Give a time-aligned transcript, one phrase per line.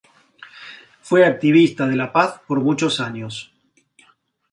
[1.03, 3.53] Fue activista de la paz por muchos años.